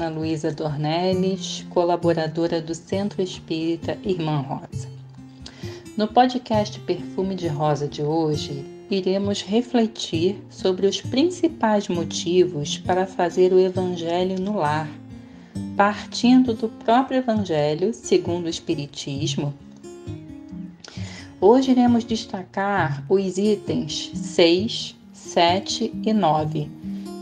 Ana 0.00 0.08
Luísa 0.08 0.50
Dornelles, 0.50 1.66
colaboradora 1.68 2.58
do 2.58 2.74
Centro 2.74 3.20
Espírita 3.20 3.98
Irmã 4.02 4.40
Rosa. 4.40 4.88
No 5.94 6.08
podcast 6.08 6.80
Perfume 6.80 7.34
de 7.34 7.48
Rosa 7.48 7.86
de 7.86 8.02
hoje, 8.02 8.64
iremos 8.90 9.42
refletir 9.42 10.42
sobre 10.48 10.86
os 10.86 11.02
principais 11.02 11.86
motivos 11.88 12.78
para 12.78 13.06
fazer 13.06 13.52
o 13.52 13.60
Evangelho 13.60 14.40
no 14.40 14.56
lar, 14.56 14.88
partindo 15.76 16.54
do 16.54 16.70
próprio 16.70 17.18
Evangelho 17.18 17.92
segundo 17.92 18.46
o 18.46 18.48
Espiritismo. 18.50 19.52
Hoje 21.38 21.72
iremos 21.72 22.04
destacar 22.04 23.04
os 23.06 23.36
itens 23.36 24.10
6, 24.14 24.96
7 25.12 25.92
e 26.02 26.12
9 26.14 26.70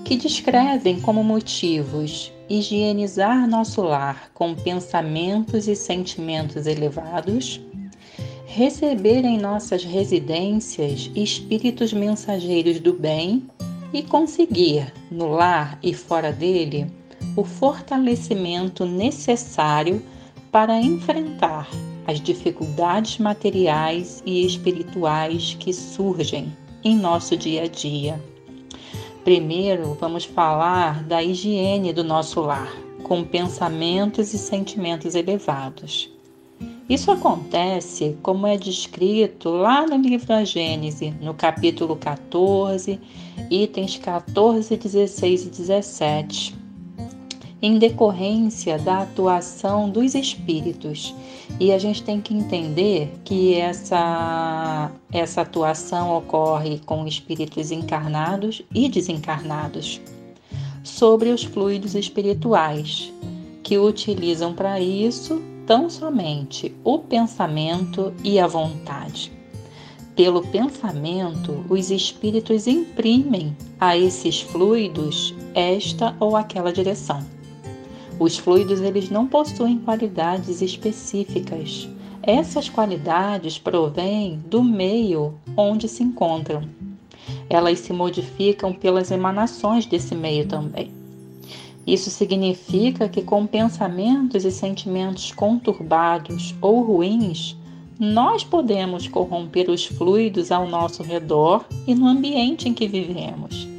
que 0.05 0.17
descrevem 0.17 1.01
como 1.01 1.25
motivos 1.25 2.33
higienizar 2.49 3.47
nosso 3.47 3.83
lar 3.83 4.31
com 4.33 4.55
pensamentos 4.55 5.69
e 5.69 5.77
sentimentos 5.77 6.67
elevados, 6.67 7.61
receber 8.47 9.25
em 9.25 9.39
nossas 9.39 9.85
residências 9.85 11.11
espíritos 11.15 11.93
mensageiros 11.93 12.81
do 12.81 12.93
bem 12.93 13.47
e 13.93 14.03
conseguir, 14.03 14.93
no 15.11 15.29
lar 15.29 15.79
e 15.83 15.93
fora 15.93 16.33
dele, 16.33 16.87
o 17.37 17.45
fortalecimento 17.45 18.85
necessário 18.85 20.03
para 20.51 20.81
enfrentar 20.81 21.69
as 22.07 22.21
dificuldades 22.21 23.19
materiais 23.19 24.23
e 24.25 24.45
espirituais 24.47 25.57
que 25.61 25.73
surgem 25.73 26.51
em 26.83 26.97
nosso 26.97 27.37
dia 27.37 27.65
a 27.65 27.69
dia. 27.69 28.19
Primeiro, 29.29 29.93
vamos 29.93 30.25
falar 30.25 31.05
da 31.05 31.23
higiene 31.23 31.93
do 31.93 32.03
nosso 32.03 32.41
lar, 32.41 32.73
com 33.03 33.23
pensamentos 33.23 34.33
e 34.33 34.39
sentimentos 34.39 35.15
elevados. 35.15 36.11
Isso 36.89 37.11
acontece 37.11 38.17
como 38.23 38.47
é 38.47 38.57
descrito 38.57 39.51
lá 39.51 39.87
no 39.87 39.99
livro 39.99 40.33
A 40.33 40.45
Gênese, 40.45 41.11
no 41.21 41.35
capítulo 41.35 41.95
14, 41.95 42.99
itens 43.51 43.99
14, 43.99 44.75
16 44.75 45.45
e 45.45 45.51
17 45.51 46.68
em 47.61 47.79
decorrência 47.79 48.79
da 48.79 49.03
atuação 49.03 49.91
dos 49.91 50.15
espíritos. 50.15 51.15
E 51.59 51.73
a 51.73 51.79
gente 51.79 52.03
tem 52.03 52.21
que 52.21 52.35
entender 52.35 53.13
que 53.25 53.55
essa, 53.55 54.91
essa 55.13 55.43
atuação 55.43 56.17
ocorre 56.17 56.81
com 56.87 57.07
espíritos 57.07 57.71
encarnados 57.71 58.63
e 58.75 58.89
desencarnados 58.89 60.01
sobre 60.85 61.31
os 61.31 61.43
fluidos 61.43 61.95
espirituais, 61.95 63.13
que 63.63 63.79
utilizam 63.79 64.55
para 64.55 64.81
isso 64.81 65.43
tão 65.67 65.91
somente 65.91 66.75
o 66.83 66.99
pensamento 66.99 68.13
e 68.25 68.39
a 68.39 68.47
vontade. 68.47 69.31
Pelo 70.17 70.43
pensamento, 70.43 71.65
os 71.69 71.91
espíritos 71.91 72.67
imprimem 72.67 73.57
a 73.79 73.97
esses 73.97 74.41
fluidos 74.41 75.35
esta 75.55 76.17
ou 76.19 76.35
aquela 76.37 76.73
direção. 76.73 77.38
Os 78.19 78.37
fluidos 78.37 78.81
eles 78.81 79.11
não 79.11 79.27
possuem 79.27 79.79
qualidades 79.79 80.61
específicas. 80.61 81.89
Essas 82.23 82.69
qualidades 82.69 83.59
provêm 83.59 84.43
do 84.49 84.63
meio 84.63 85.35
onde 85.57 85.89
se 85.89 86.03
encontram. 86.03 86.63
Elas 87.49 87.79
se 87.79 87.93
modificam 87.93 88.73
pelas 88.73 89.11
emanações 89.11 89.87
desse 89.87 90.15
meio 90.15 90.47
também. 90.47 90.91
Isso 91.87 92.11
significa 92.11 93.09
que 93.09 93.23
com 93.23 93.47
pensamentos 93.47 94.45
e 94.45 94.51
sentimentos 94.51 95.33
conturbados 95.33 96.55
ou 96.61 96.83
ruins, 96.83 97.57
nós 97.99 98.45
podemos 98.45 99.09
corromper 99.09 99.71
os 99.71 99.87
fluidos 99.87 100.53
ao 100.53 100.69
nosso 100.69 101.03
redor 101.03 101.65
e 101.87 101.95
no 101.95 102.07
ambiente 102.07 102.69
em 102.69 102.75
que 102.75 102.87
vivemos. 102.87 103.78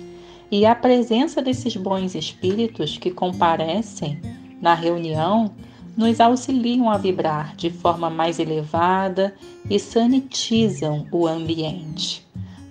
E 0.52 0.66
a 0.66 0.74
presença 0.74 1.42
desses 1.42 1.76
bons 1.76 2.16
espíritos 2.16 2.98
que 2.98 3.12
comparecem 3.12 4.20
na 4.62 4.74
reunião 4.74 5.54
nos 5.96 6.20
auxiliam 6.20 6.90
a 6.90 6.98
vibrar 6.98 7.56
de 7.56 7.70
forma 7.70 8.10
mais 8.10 8.40
elevada 8.40 9.36
e 9.70 9.78
sanitizam 9.78 11.06
o 11.12 11.28
ambiente, 11.28 12.26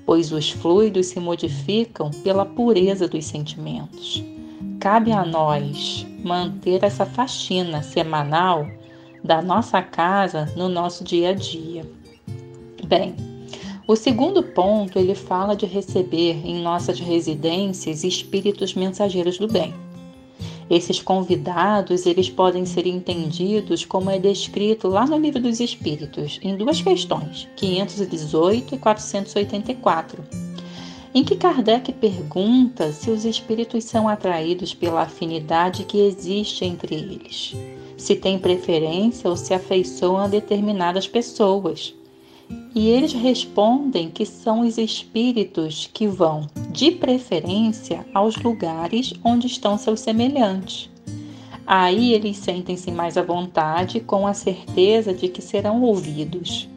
pois 0.04 0.32
os 0.32 0.50
fluidos 0.50 1.06
se 1.06 1.20
modificam 1.20 2.10
pela 2.24 2.44
pureza 2.44 3.06
dos 3.06 3.26
sentimentos. 3.26 4.24
Cabe 4.80 5.12
a 5.12 5.24
nós 5.24 6.06
manter 6.24 6.82
essa 6.82 7.04
faxina 7.04 7.82
semanal 7.82 8.66
da 9.22 9.42
nossa 9.42 9.82
casa 9.82 10.52
no 10.56 10.68
nosso 10.68 11.04
dia 11.04 11.30
a 11.30 11.34
dia. 11.34 11.84
Bem, 12.86 13.14
o 13.88 13.96
segundo 13.96 14.42
ponto, 14.42 14.98
ele 14.98 15.14
fala 15.14 15.56
de 15.56 15.64
receber 15.64 16.46
em 16.46 16.60
nossas 16.60 17.00
residências 17.00 18.04
espíritos 18.04 18.74
mensageiros 18.74 19.38
do 19.38 19.48
bem. 19.48 19.72
Esses 20.68 21.00
convidados, 21.00 22.04
eles 22.04 22.28
podem 22.28 22.66
ser 22.66 22.86
entendidos 22.86 23.86
como 23.86 24.10
é 24.10 24.18
descrito 24.18 24.88
lá 24.88 25.06
no 25.06 25.16
Livro 25.16 25.40
dos 25.40 25.58
Espíritos, 25.58 26.38
em 26.42 26.54
duas 26.54 26.82
questões, 26.82 27.48
518 27.56 28.74
e 28.74 28.78
484, 28.78 30.22
em 31.14 31.24
que 31.24 31.36
Kardec 31.36 31.90
pergunta 31.94 32.92
se 32.92 33.10
os 33.10 33.24
espíritos 33.24 33.84
são 33.84 34.06
atraídos 34.06 34.74
pela 34.74 35.04
afinidade 35.04 35.84
que 35.84 35.98
existe 35.98 36.62
entre 36.62 36.94
eles, 36.94 37.56
se 37.96 38.14
têm 38.14 38.38
preferência 38.38 39.30
ou 39.30 39.36
se 39.36 39.54
afeiçoam 39.54 40.18
a 40.18 40.28
determinadas 40.28 41.08
pessoas 41.08 41.94
e 42.74 42.88
eles 42.88 43.12
respondem 43.12 44.10
que 44.10 44.26
são 44.26 44.60
os 44.60 44.78
espíritos 44.78 45.88
que 45.92 46.06
vão, 46.06 46.46
de 46.70 46.90
preferência, 46.90 48.06
aos 48.14 48.36
lugares 48.36 49.12
onde 49.24 49.46
estão 49.46 49.78
seus 49.78 50.00
semelhantes. 50.00 50.90
Aí 51.66 52.14
eles 52.14 52.38
sentem-se 52.38 52.90
mais 52.90 53.16
à 53.16 53.22
vontade, 53.22 54.00
com 54.00 54.26
a 54.26 54.32
certeza 54.32 55.12
de 55.12 55.28
que 55.28 55.42
serão 55.42 55.82
ouvidos. 55.82 56.68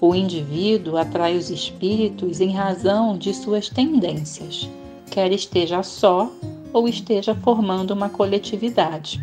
O 0.00 0.14
indivíduo 0.14 0.96
atrai 0.96 1.36
os 1.36 1.50
espíritos 1.50 2.40
em 2.40 2.50
razão 2.50 3.18
de 3.18 3.34
suas 3.34 3.68
tendências, 3.68 4.66
quer 5.10 5.30
esteja 5.30 5.82
só 5.82 6.32
ou 6.72 6.88
esteja 6.88 7.34
formando 7.34 7.90
uma 7.90 8.08
coletividade. 8.08 9.22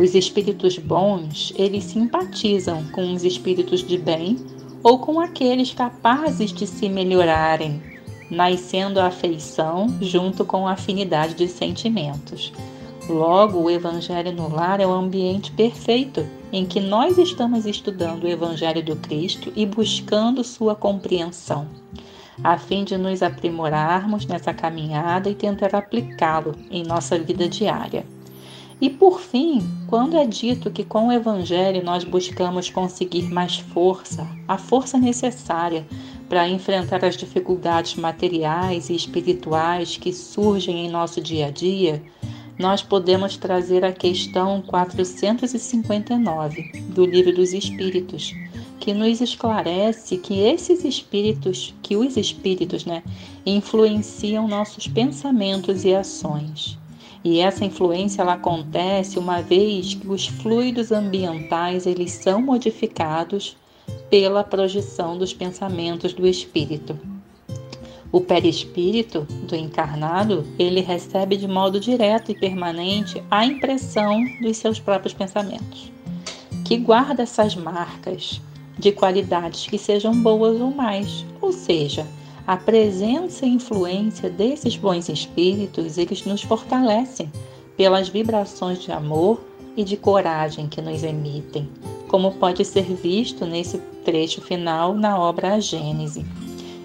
Os 0.00 0.14
espíritos 0.14 0.78
bons, 0.78 1.52
eles 1.56 1.84
simpatizam 1.84 2.82
com 2.94 3.12
os 3.12 3.24
espíritos 3.24 3.86
de 3.86 3.98
bem 3.98 4.38
ou 4.82 4.98
com 4.98 5.20
aqueles 5.20 5.72
capazes 5.72 6.52
de 6.52 6.66
se 6.66 6.88
melhorarem, 6.88 7.82
nascendo 8.30 8.98
a 8.98 9.06
afeição 9.06 9.86
junto 10.00 10.44
com 10.44 10.66
a 10.66 10.72
afinidade 10.72 11.34
de 11.34 11.48
sentimentos. 11.48 12.52
Logo, 13.08 13.58
o 13.58 13.70
Evangelho 13.70 14.32
no 14.32 14.48
Lar 14.48 14.80
é 14.80 14.86
o 14.86 14.92
ambiente 14.92 15.50
perfeito 15.52 16.26
em 16.52 16.64
que 16.64 16.80
nós 16.80 17.18
estamos 17.18 17.66
estudando 17.66 18.24
o 18.24 18.28
Evangelho 18.28 18.82
do 18.84 18.96
Cristo 18.96 19.52
e 19.56 19.66
buscando 19.66 20.44
sua 20.44 20.74
compreensão, 20.74 21.66
a 22.44 22.56
fim 22.56 22.84
de 22.84 22.96
nos 22.96 23.22
aprimorarmos 23.22 24.26
nessa 24.26 24.54
caminhada 24.54 25.28
e 25.28 25.34
tentar 25.34 25.74
aplicá-lo 25.74 26.54
em 26.70 26.84
nossa 26.84 27.18
vida 27.18 27.48
diária. 27.48 28.04
E 28.82 28.90
por 28.90 29.18
fim, 29.20 29.64
quando 29.86 30.16
é 30.16 30.26
dito 30.26 30.68
que 30.68 30.82
com 30.82 31.06
o 31.06 31.12
Evangelho 31.12 31.84
nós 31.84 32.02
buscamos 32.02 32.68
conseguir 32.68 33.32
mais 33.32 33.58
força, 33.58 34.26
a 34.48 34.58
força 34.58 34.98
necessária 34.98 35.86
para 36.28 36.48
enfrentar 36.48 37.04
as 37.04 37.16
dificuldades 37.16 37.94
materiais 37.94 38.90
e 38.90 38.96
espirituais 38.96 39.96
que 39.96 40.12
surgem 40.12 40.84
em 40.84 40.90
nosso 40.90 41.20
dia 41.20 41.46
a 41.46 41.50
dia, 41.52 42.02
nós 42.58 42.82
podemos 42.82 43.36
trazer 43.36 43.84
a 43.84 43.92
questão 43.92 44.60
459 44.62 46.72
do 46.88 47.06
Livro 47.06 47.32
dos 47.32 47.52
Espíritos, 47.52 48.34
que 48.80 48.92
nos 48.92 49.20
esclarece 49.20 50.16
que 50.16 50.40
esses 50.40 50.84
espíritos, 50.84 51.72
que 51.84 51.94
os 51.94 52.16
espíritos, 52.16 52.84
né, 52.84 53.04
influenciam 53.46 54.48
nossos 54.48 54.88
pensamentos 54.88 55.84
e 55.84 55.94
ações. 55.94 56.81
E 57.24 57.38
essa 57.38 57.64
influência 57.64 58.22
ela 58.22 58.34
acontece 58.34 59.18
uma 59.18 59.40
vez 59.40 59.94
que 59.94 60.08
os 60.08 60.26
fluidos 60.26 60.90
ambientais 60.90 61.86
eles 61.86 62.10
são 62.12 62.42
modificados 62.42 63.56
pela 64.10 64.42
projeção 64.42 65.16
dos 65.16 65.32
pensamentos 65.32 66.12
do 66.12 66.26
espírito. 66.26 66.98
O 68.10 68.20
perispírito 68.20 69.22
do 69.48 69.56
encarnado, 69.56 70.46
ele 70.58 70.80
recebe 70.80 71.36
de 71.36 71.48
modo 71.48 71.80
direto 71.80 72.30
e 72.30 72.38
permanente 72.38 73.22
a 73.30 73.46
impressão 73.46 74.22
dos 74.42 74.58
seus 74.58 74.78
próprios 74.78 75.14
pensamentos, 75.14 75.90
que 76.64 76.76
guarda 76.76 77.22
essas 77.22 77.56
marcas 77.56 78.40
de 78.78 78.92
qualidades 78.92 79.66
que 79.66 79.78
sejam 79.78 80.14
boas 80.22 80.60
ou 80.60 80.70
mais, 80.70 81.24
ou 81.40 81.52
seja, 81.52 82.06
a 82.46 82.56
presença 82.56 83.46
e 83.46 83.50
influência 83.50 84.28
desses 84.28 84.76
bons 84.76 85.08
espíritos, 85.08 85.96
eles 85.96 86.24
nos 86.24 86.42
fortalecem 86.42 87.30
pelas 87.76 88.08
vibrações 88.08 88.82
de 88.82 88.90
amor 88.90 89.40
e 89.76 89.84
de 89.84 89.96
coragem 89.96 90.68
que 90.68 90.82
nos 90.82 91.02
emitem, 91.02 91.68
como 92.08 92.32
pode 92.32 92.64
ser 92.64 92.82
visto 92.82 93.46
nesse 93.46 93.78
trecho 94.04 94.40
final 94.40 94.94
na 94.94 95.18
obra 95.18 95.54
A 95.54 95.60
Gênese. 95.60 96.26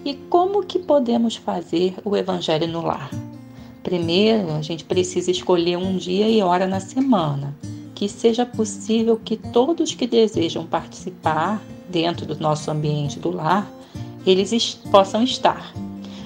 E 0.06 0.14
como 0.30 0.64
que 0.64 0.80
podemos 0.80 1.36
fazer 1.36 1.96
o 2.06 2.16
Evangelho 2.16 2.68
no 2.68 2.82
lar? 2.82 3.10
Primeiro, 3.84 4.52
a 4.52 4.62
gente 4.62 4.84
precisa 4.84 5.32
escolher 5.32 5.78
um 5.78 5.98
dia 5.98 6.30
e 6.30 6.42
hora 6.42 6.68
na 6.68 6.80
semana, 6.80 7.56
que 7.96 8.08
seja 8.08 8.46
possível 8.46 9.20
que 9.22 9.36
todos 9.36 9.96
que 9.96 10.06
desejam 10.06 10.66
participar 10.66 11.62
dentro 11.90 12.26
do 12.26 12.40
nosso 12.40 12.70
ambiente 12.70 13.20
do 13.20 13.32
lar, 13.32 13.70
eles 14.30 14.76
possam 14.92 15.24
estar. 15.24 15.74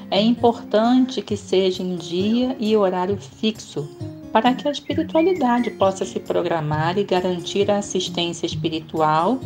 É 0.10 0.20
importante 0.20 1.22
que 1.22 1.38
seja 1.38 1.82
em 1.82 1.96
dia 1.96 2.56
e 2.60 2.76
horário 2.76 3.18
fixo, 3.18 3.90
para 4.32 4.54
que 4.54 4.68
a 4.68 4.72
espiritualidade 4.72 5.72
possa 5.72 6.06
se 6.06 6.20
programar 6.20 6.98
e 6.98 7.04
garantir 7.04 7.70
a 7.70 7.78
assistência 7.78 8.46
espiritual 8.46 9.40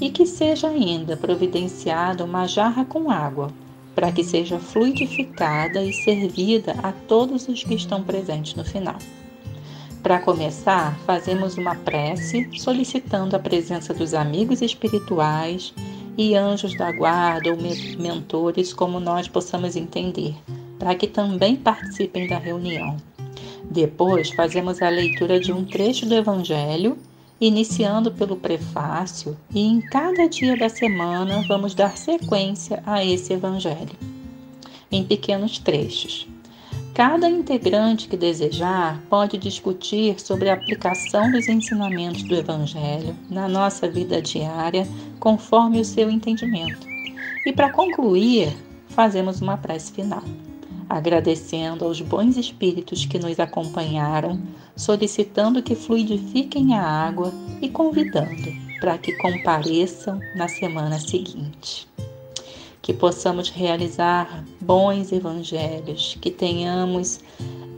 e 0.00 0.10
que 0.10 0.26
seja 0.26 0.68
ainda 0.68 1.16
providenciada 1.16 2.24
uma 2.24 2.46
jarra 2.46 2.84
com 2.84 3.10
água, 3.10 3.50
para 3.94 4.10
que 4.10 4.24
seja 4.24 4.58
fluidificada 4.58 5.82
e 5.82 5.92
servida 5.92 6.74
a 6.82 6.92
todos 6.92 7.48
os 7.48 7.62
que 7.62 7.74
estão 7.74 8.02
presentes 8.02 8.54
no 8.54 8.64
final. 8.64 8.96
Para 10.02 10.18
começar, 10.18 10.98
fazemos 11.06 11.56
uma 11.56 11.76
prece 11.76 12.48
solicitando 12.58 13.36
a 13.36 13.38
presença 13.38 13.94
dos 13.94 14.14
amigos 14.14 14.60
espirituais 14.60 15.72
e 16.16 16.34
anjos 16.34 16.76
da 16.76 16.92
guarda 16.92 17.50
ou 17.50 17.56
mentores, 17.98 18.72
como 18.72 19.00
nós 19.00 19.28
possamos 19.28 19.76
entender, 19.76 20.34
para 20.78 20.94
que 20.94 21.06
também 21.06 21.56
participem 21.56 22.26
da 22.26 22.38
reunião. 22.38 22.96
Depois, 23.70 24.30
fazemos 24.30 24.82
a 24.82 24.88
leitura 24.88 25.40
de 25.40 25.52
um 25.52 25.64
trecho 25.64 26.06
do 26.06 26.14
Evangelho, 26.14 26.98
iniciando 27.40 28.12
pelo 28.12 28.36
prefácio, 28.36 29.36
e 29.52 29.60
em 29.60 29.80
cada 29.80 30.28
dia 30.28 30.56
da 30.56 30.68
semana 30.68 31.44
vamos 31.48 31.74
dar 31.74 31.96
sequência 31.96 32.82
a 32.86 33.04
esse 33.04 33.32
Evangelho, 33.32 33.96
em 34.90 35.02
pequenos 35.02 35.58
trechos. 35.58 36.28
Cada 36.94 37.28
integrante 37.28 38.06
que 38.06 38.16
desejar 38.16 39.00
pode 39.08 39.38
discutir 39.38 40.20
sobre 40.20 40.50
a 40.50 40.54
aplicação 40.54 41.30
dos 41.30 41.48
ensinamentos 41.48 42.22
do 42.22 42.34
Evangelho 42.34 43.16
na 43.30 43.48
nossa 43.48 43.88
vida 43.88 44.20
diária, 44.20 44.86
conforme 45.18 45.80
o 45.80 45.84
seu 45.84 46.10
entendimento. 46.10 46.86
E 47.46 47.52
para 47.52 47.72
concluir, 47.72 48.54
fazemos 48.88 49.40
uma 49.40 49.56
prece 49.56 49.92
final 49.92 50.22
agradecendo 50.92 51.86
aos 51.86 52.02
bons 52.02 52.36
espíritos 52.36 53.06
que 53.06 53.18
nos 53.18 53.40
acompanharam, 53.40 54.38
solicitando 54.76 55.62
que 55.62 55.74
fluidifiquem 55.74 56.74
a 56.74 56.82
água 56.82 57.32
e 57.62 57.68
convidando 57.70 58.52
para 58.78 58.98
que 58.98 59.12
compareçam 59.16 60.20
na 60.36 60.48
semana 60.48 60.98
seguinte. 60.98 61.88
Que 62.82 62.92
possamos 62.92 63.48
realizar 63.48 64.44
bons 64.60 65.12
evangelhos, 65.12 66.18
que 66.20 66.30
tenhamos 66.30 67.20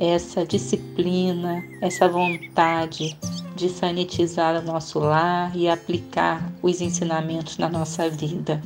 essa 0.00 0.44
disciplina, 0.44 1.62
essa 1.80 2.08
vontade 2.08 3.16
de 3.54 3.68
sanitizar 3.68 4.60
o 4.60 4.66
nosso 4.66 4.98
lar 4.98 5.54
e 5.54 5.68
aplicar 5.68 6.50
os 6.62 6.80
ensinamentos 6.80 7.58
na 7.58 7.68
nossa 7.68 8.08
vida 8.08 8.60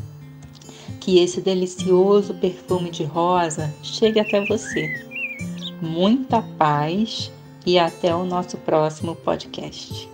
que 1.08 1.20
esse 1.20 1.40
delicioso 1.40 2.35
perfume 2.35 2.90
de 2.90 3.02
rosa 3.02 3.73
chegue 3.82 4.20
até 4.20 4.44
você. 4.44 5.06
Muita 5.81 6.43
paz 6.43 7.32
e 7.64 7.79
até 7.79 8.14
o 8.14 8.26
nosso 8.26 8.58
próximo 8.58 9.17
podcast. 9.17 10.06